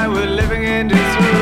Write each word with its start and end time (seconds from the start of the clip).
I 0.00 0.06
were 0.06 0.26
living 0.26 0.62
in 0.62 0.86
disarray. 0.86 1.37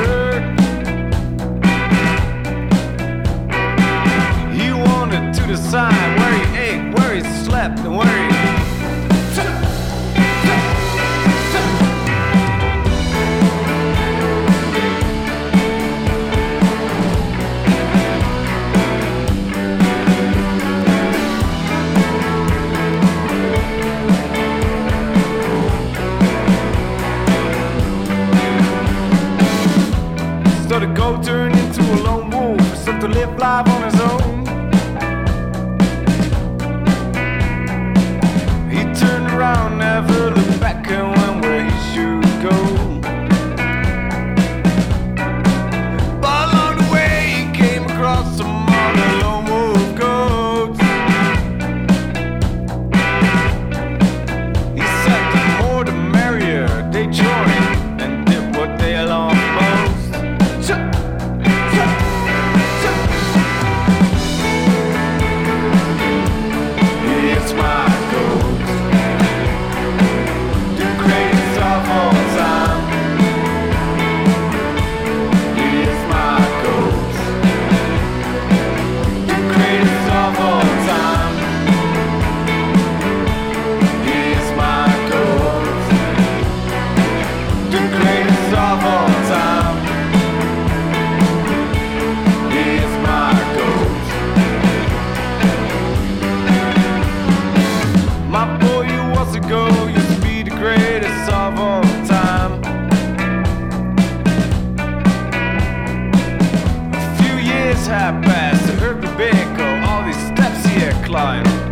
Steps 111.17 111.66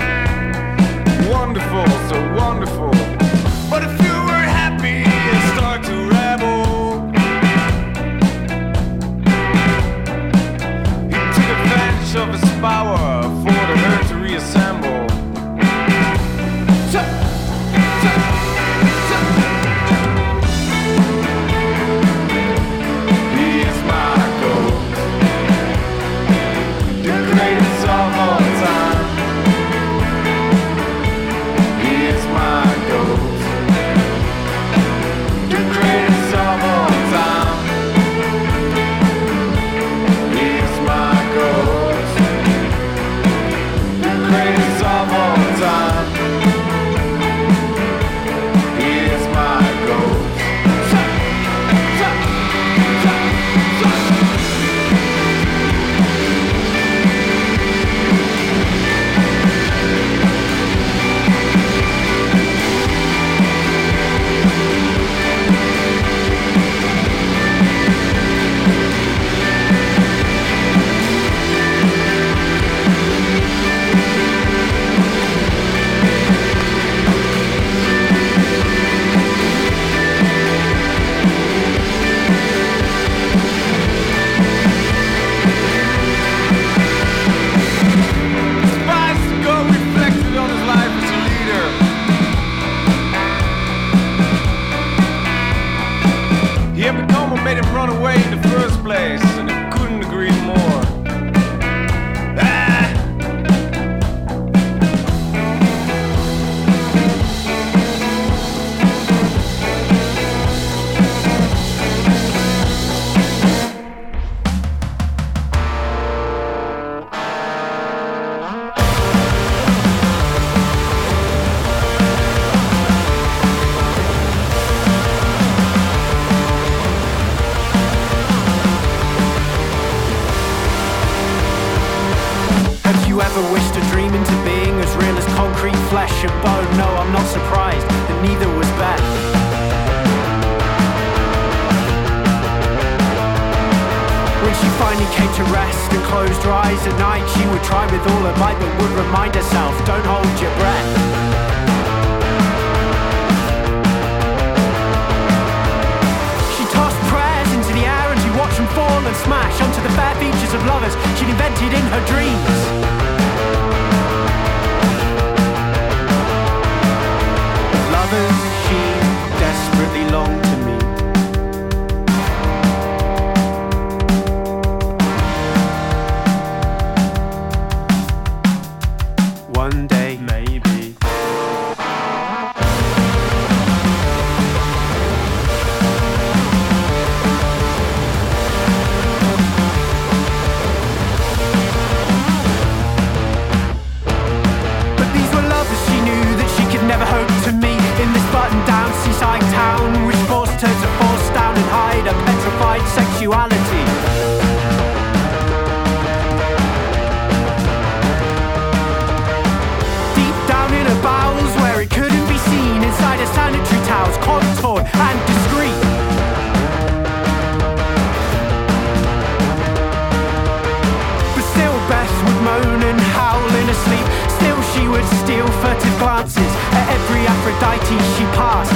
glances 226.14 226.54
at 226.70 226.86
every 226.90 227.26
Aphrodite 227.26 227.98
she 228.14 228.24
passed 228.38 228.73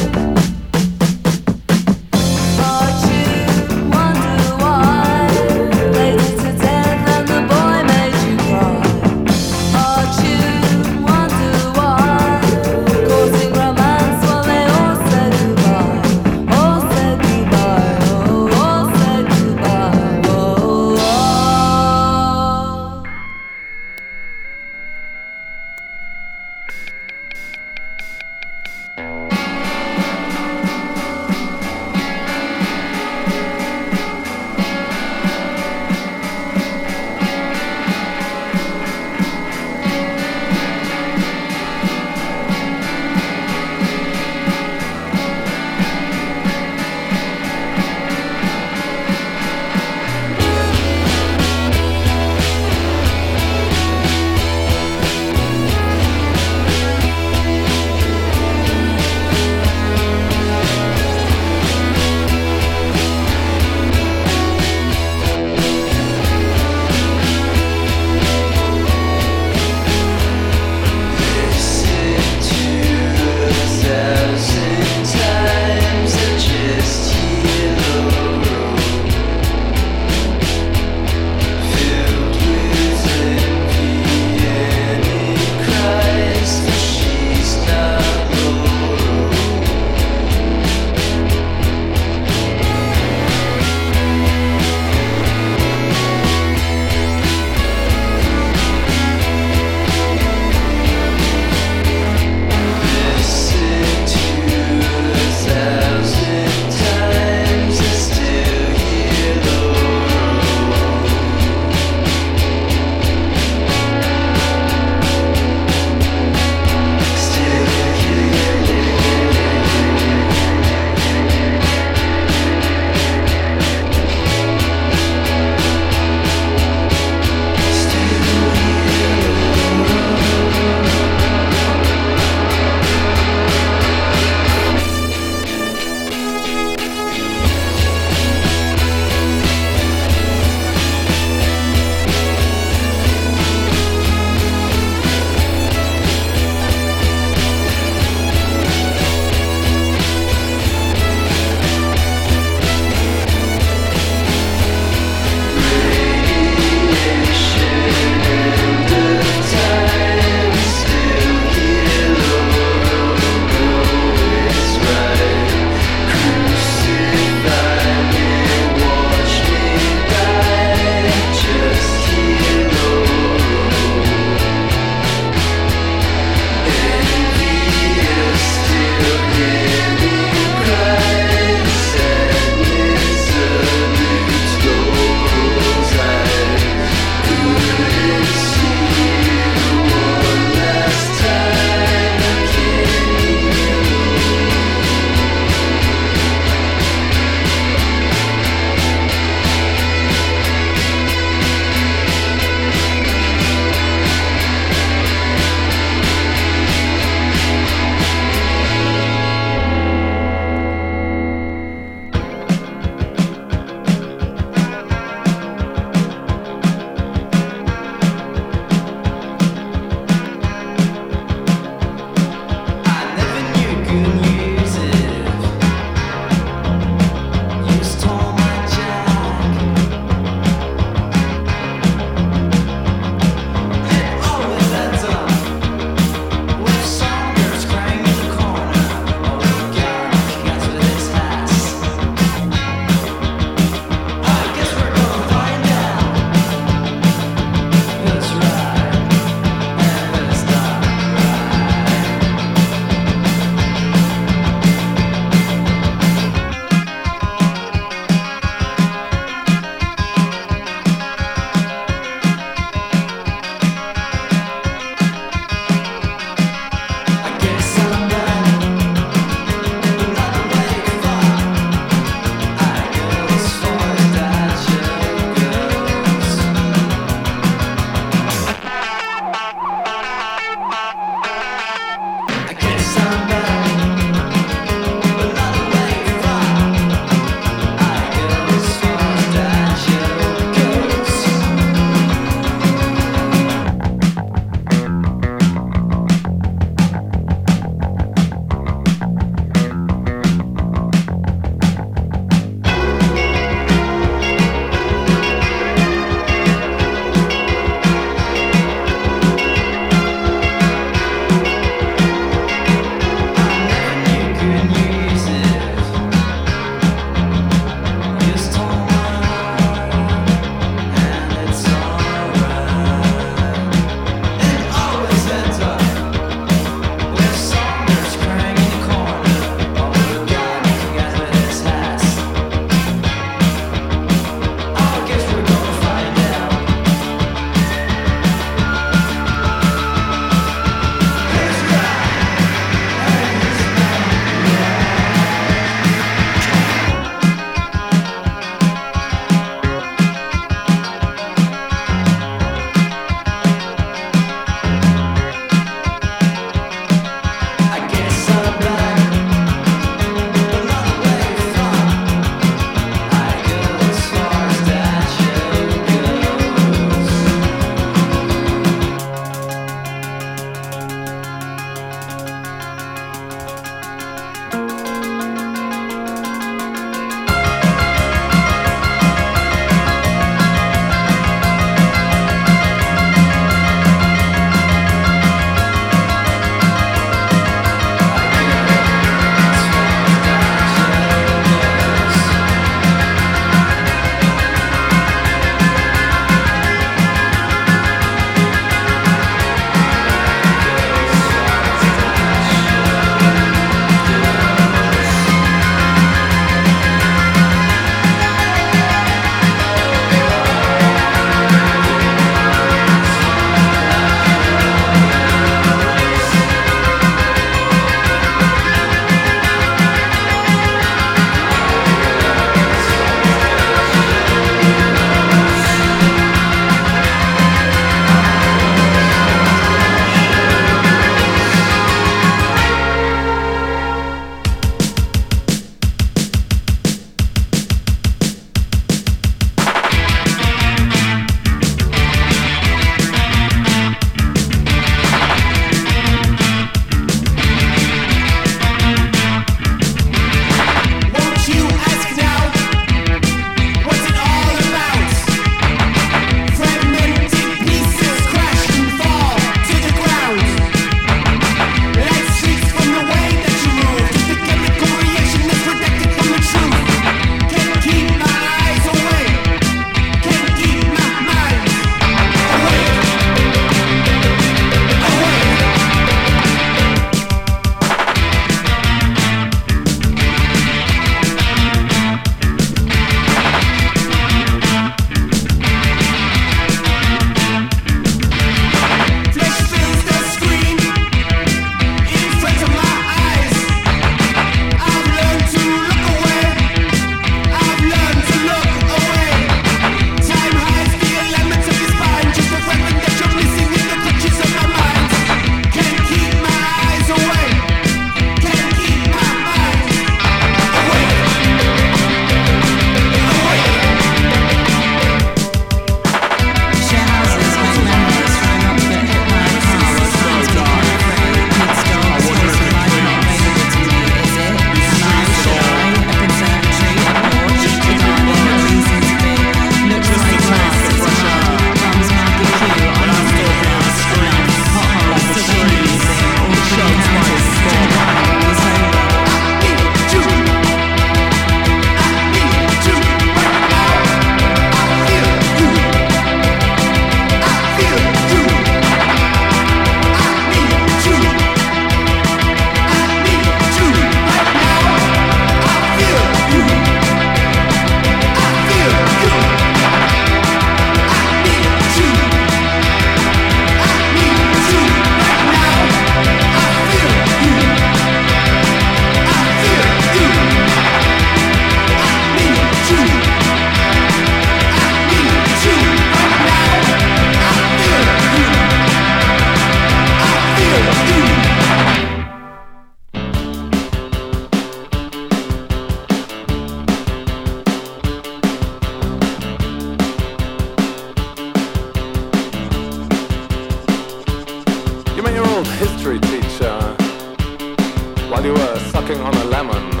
sucking 599.06 599.22
on 599.22 599.34
a 599.34 599.44
lemon. 599.44 600.00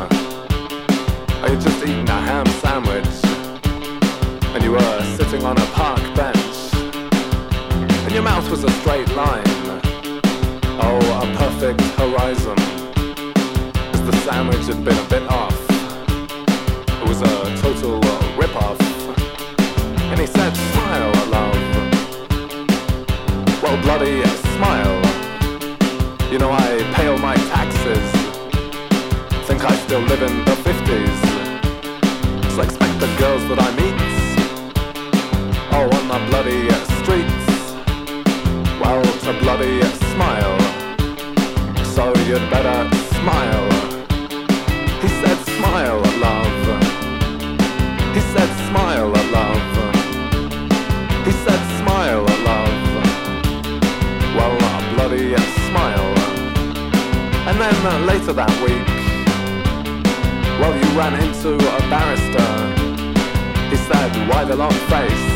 Or 1.40 1.48
you 1.48 1.60
just 1.60 1.80
eating 1.82 2.08
a 2.08 2.20
ham 2.28 2.46
sandwich 2.60 3.06
and 4.52 4.64
you 4.64 4.72
were 4.72 5.02
sitting 5.16 5.44
on 5.44 5.56
a 5.56 5.66
park 5.66 6.00
bench 6.16 6.74
and 8.04 8.12
your 8.12 8.22
mouth 8.22 8.50
was 8.50 8.64
a 8.64 8.70
straight 8.80 9.08
line. 9.14 9.44
Oh, 10.82 10.98
a 11.22 11.26
perfect 11.36 11.80
horizon. 12.00 12.58
As 13.94 14.02
the 14.06 14.16
sandwich 14.24 14.66
had 14.66 14.84
been 14.84 14.98
a 14.98 15.08
bit 15.08 15.22
off. 15.30 15.56
It 17.00 17.08
was 17.08 17.22
a 17.22 17.56
total 17.62 18.00
rip-off. 18.36 18.80
And 20.10 20.18
he 20.18 20.26
said, 20.26 20.52
smile, 20.72 21.12
love. 21.30 21.54
Well, 23.62 23.80
bloody 23.82 24.22
still 29.96 30.08
live 30.08 30.22
in 30.22 30.44
the 30.44 30.56
50s. 30.68 31.20
So 32.54 32.60
expect 32.60 33.00
the 33.00 33.10
girls 33.18 33.42
that 33.48 33.58
I 33.58 33.70
meet. 33.80 33.96
Oh, 35.72 35.88
on 35.98 36.04
the 36.12 36.20
bloody 36.28 36.68
streets. 37.00 37.46
Well, 38.80 39.02
to 39.24 39.32
bloody 39.40 39.80
smile. 40.12 40.58
So 41.94 42.04
you'd 42.28 42.46
better 42.50 42.78
smile. 43.16 43.68
He 45.02 45.08
said, 45.20 45.38
smile, 45.56 46.00
love. 46.26 46.56
He 48.16 48.20
said, 48.32 48.50
smile, 48.68 49.08
love. 49.38 49.64
He 51.26 51.32
said, 51.44 51.60
smile, 51.80 52.24
love. 52.48 52.76
Well, 54.36 54.56
a 54.70 54.94
bloody 54.94 55.36
smile. 55.68 56.16
And 57.48 57.56
then 57.60 57.76
uh, 57.86 57.98
later 58.04 58.32
that 58.34 58.52
week, 58.62 58.65
ran 61.10 61.22
into 61.22 61.54
a 61.54 61.80
barrister. 61.88 62.50
He 63.70 63.76
said, 63.76 64.10
why 64.28 64.44
the 64.44 64.56
long 64.56 64.76
face? 64.90 65.26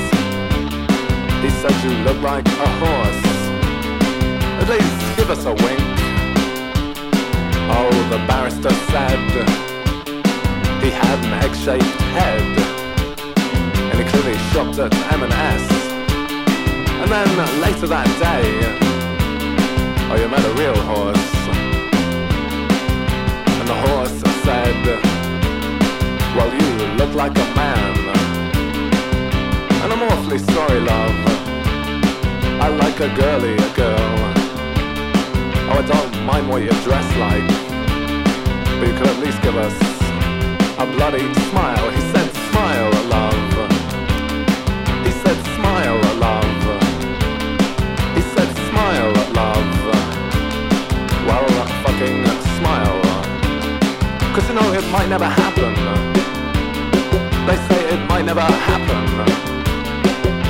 He 1.44 1.50
said, 1.60 1.74
you 1.84 1.92
look 2.06 2.20
like 2.22 2.46
a 2.46 2.70
horse. 2.82 3.26
At 4.60 4.68
least 4.68 5.16
give 5.16 5.30
us 5.30 5.44
a 5.44 5.54
wink. 5.64 5.80
Oh, 7.70 7.90
the 8.10 8.18
barrister 8.26 8.74
said 8.90 9.20
he 10.82 10.90
had 10.90 11.18
an 11.24 11.34
egg-shaped 11.44 12.00
head, 12.16 12.42
and 13.90 13.96
he 14.00 14.04
clearly 14.10 14.38
shopped 14.50 14.78
at 14.78 14.92
M&S. 15.12 15.64
And 17.00 17.10
then 17.14 17.60
later 17.60 17.86
that 17.86 18.08
day, 18.18 18.44
oh, 20.10 20.16
you 20.20 20.28
met 20.28 20.44
a 20.44 20.54
real 20.62 20.80
horse, 20.92 21.39
well, 26.41 26.55
you 26.55 26.86
look 26.97 27.14
like 27.14 27.36
a 27.36 27.49
man, 27.55 27.99
and 29.82 29.93
I'm 29.93 30.03
awfully 30.03 30.38
sorry, 30.38 30.80
love. 30.80 31.16
I 32.64 32.68
like 32.68 32.99
a 33.01 33.09
girly 33.14 33.55
a 33.55 33.70
girl. 33.76 34.16
Oh, 35.68 35.80
I 35.80 35.82
don't 35.93 36.24
mind 36.24 36.49
what 36.49 36.62
you 36.62 36.70
dress 36.86 37.09
like, 37.26 37.47
but 38.78 38.86
you 38.88 38.95
could 38.99 39.09
at 39.14 39.18
least 39.24 39.41
give 39.43 39.57
us 39.57 39.76
a 40.78 40.86
bloody 40.97 41.26
smile. 41.51 41.91
He 41.91 42.01
said, 42.12 42.28
smile, 42.49 42.91
love. 43.16 43.34
He 45.05 45.12
said, 45.22 45.38
smile, 45.57 46.01
love. 46.26 46.61
He 48.16 48.22
said, 48.32 48.51
smile, 48.68 49.12
love. 49.41 49.72
Well, 51.26 51.47
fucking 51.84 52.20
smile. 52.57 53.01
Cause 54.34 54.49
you 54.49 54.55
know 54.55 54.72
it 54.72 54.86
might 54.91 55.09
never 55.09 55.26
happen. 55.26 56.09
They 57.51 57.57
say 57.57 57.94
it 57.94 58.09
might 58.09 58.24
never 58.24 58.42
happen. 58.42 59.05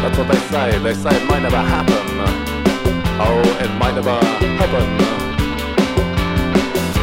That's 0.03 0.19
what 0.19 0.29
they 0.29 0.39
say. 0.53 0.79
They 0.81 0.93
say 0.93 1.17
it 1.17 1.27
might 1.31 1.41
never 1.41 1.57
happen. 1.57 1.97
Oh, 3.19 3.41
it 3.65 3.73
might 3.81 3.95
never 3.95 4.13
happen. 4.61 4.87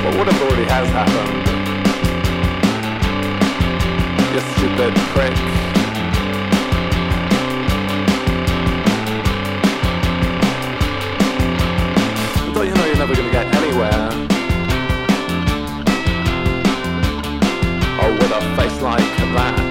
But 0.03 0.15
what 0.15 0.27
if 0.27 0.35
it 0.35 0.43
already 0.43 0.65
has 0.65 0.87
happened? 0.93 1.33
You 4.33 4.41
stupid 4.53 4.93
prick. 5.13 5.35
Don't 12.53 12.67
you 12.67 12.73
know 12.75 12.85
you're 12.85 12.97
never 12.97 13.15
gonna 13.15 13.31
get 13.31 13.47
anywhere? 13.55 14.09
Oh, 17.99 18.11
with 18.11 18.31
a 18.31 18.41
face 18.61 18.79
like 18.83 19.17
that. 19.33 19.66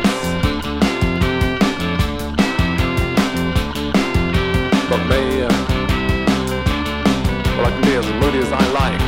Be 7.82 7.94
as 7.94 8.06
moody 8.20 8.38
as 8.38 8.52
I 8.52 8.64
like. 8.72 9.00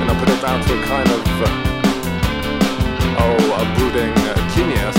And 0.00 0.10
I 0.10 0.14
put 0.18 0.28
it 0.28 0.40
down 0.40 0.60
to 0.62 0.72
a 0.72 0.82
kind 0.84 1.08
of, 1.08 1.22
uh, 1.42 1.48
oh, 3.22 3.60
a 3.60 3.64
brooding 3.76 4.14
uh, 4.28 4.34
genius. 4.54 4.98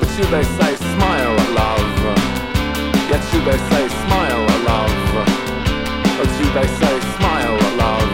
But 0.00 0.10
you, 0.16 0.24
they 0.30 0.44
say, 0.58 0.76
smile, 0.94 1.36
love. 1.54 1.88
Yet 3.10 3.22
you, 3.32 3.40
they 3.44 3.58
say, 3.70 3.84
smile, 4.04 4.44
love. 4.70 4.94
But 6.18 6.30
you, 6.38 6.46
they 6.52 6.68
say, 6.80 6.94
smile, 7.16 7.56
love. 7.76 8.10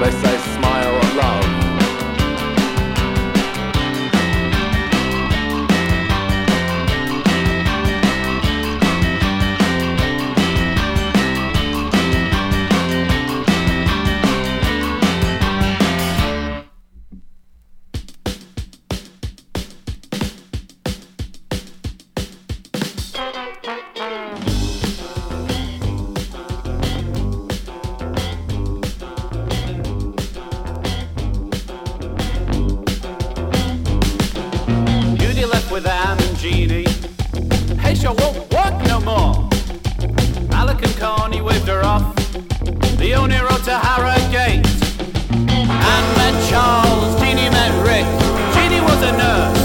They 0.00 0.12
say, 0.22 0.39
with 35.82 35.92
and 35.92 36.36
Jeannie. 36.38 36.86
Hey, 37.80 37.94
show 37.94 38.12
won't 38.12 38.38
work 38.52 38.76
no 38.86 39.00
more. 39.00 39.48
Alec 40.52 40.82
and 40.82 40.96
Connie 40.96 41.40
waved 41.40 41.68
her 41.68 41.82
off. 41.84 42.14
The 42.98 43.14
only 43.14 43.38
road 43.38 43.64
to 43.64 43.78
Harrogate. 43.78 44.66
Anne 45.32 46.16
met 46.18 46.50
Charles, 46.50 47.20
Jeannie 47.20 47.50
met 47.50 47.72
Rick. 47.86 48.06
Jeannie 48.54 48.80
was 48.80 49.02
a 49.02 49.12
nurse. 49.12 49.59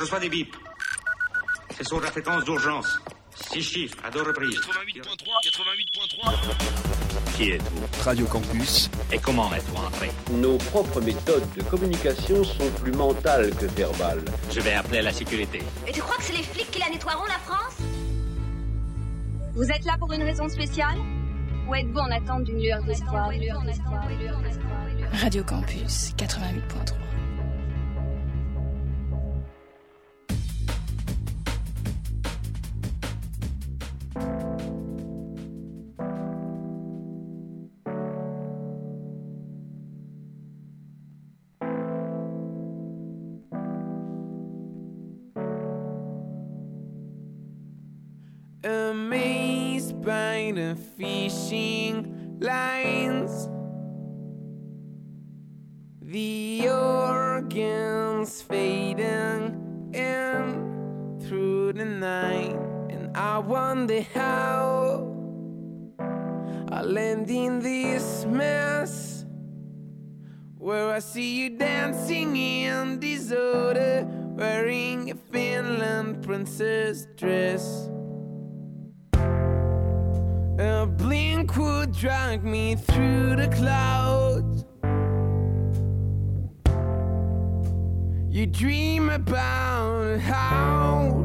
Reçois 0.00 0.18
des 0.20 0.28
bips. 0.28 0.56
Ce 1.76 1.84
sont 1.84 1.98
de 1.98 2.04
la 2.04 2.10
fréquence 2.10 2.44
d'urgence. 2.44 2.98
Six 3.52 3.62
chiffres, 3.62 3.96
à 4.04 4.10
deux 4.10 4.22
reprises. 4.22 4.58
88.3, 4.60 5.04
88.3. 6.24 7.36
Qui 7.36 7.50
êtes-vous? 7.52 8.02
Radio 8.02 8.26
Campus. 8.26 8.90
Et 9.12 9.18
comment 9.18 9.52
êtes-vous 9.54 9.76
entré? 9.76 10.10
Nos 10.32 10.56
propres 10.56 11.00
méthodes 11.00 11.48
de 11.56 11.62
communication 11.62 12.42
sont 12.44 12.70
plus 12.82 12.92
mentales 12.92 13.54
que 13.56 13.66
verbales. 13.66 14.24
Je 14.50 14.60
vais 14.60 14.74
appeler 14.74 15.02
la 15.02 15.12
sécurité. 15.12 15.62
Et 15.86 15.92
tu 15.92 16.00
crois 16.00 16.16
que 16.16 16.22
c'est 16.24 16.36
les 16.36 16.42
flics 16.42 16.70
qui 16.70 16.80
la 16.80 16.88
nettoieront, 16.90 17.26
la 17.26 17.38
France? 17.38 17.76
Vous 19.54 19.70
êtes 19.70 19.84
là 19.84 19.96
pour 19.98 20.12
une 20.12 20.22
raison 20.22 20.48
spéciale? 20.48 20.98
Ou 21.68 21.74
êtes-vous 21.74 21.98
en 21.98 22.10
attente 22.10 22.44
d'une 22.44 22.60
lueur 22.60 22.82
d'espoir? 22.84 23.30
Radio 25.12 25.44
Campus 25.44 26.12
88.3 26.16 26.94
By 50.50 50.56
the 50.56 50.74
fishing 50.74 52.38
lines, 52.40 53.48
the 56.02 56.68
organs 56.68 58.42
fading 58.42 59.92
in 59.94 61.20
through 61.22 61.74
the 61.74 61.84
night, 61.84 62.58
and 62.88 63.16
I 63.16 63.38
wonder 63.38 64.02
how 64.12 65.06
I 66.72 66.82
land 66.82 67.30
in 67.30 67.60
this 67.60 68.24
mess. 68.24 69.24
Where 70.58 70.90
I 70.90 70.98
see 70.98 71.42
you 71.42 71.50
dancing 71.58 72.34
in 72.36 72.98
disorder, 72.98 74.04
wearing 74.36 75.12
a 75.12 75.14
Finland 75.14 76.24
princess 76.24 77.06
dress. 77.16 77.88
A 80.60 80.84
blink 80.84 81.56
would 81.56 81.92
drag 81.92 82.44
me 82.44 82.74
through 82.74 83.36
the 83.36 83.48
clouds. 83.48 84.66
You 88.28 88.44
dream 88.44 89.08
about 89.08 90.20
how 90.20 91.24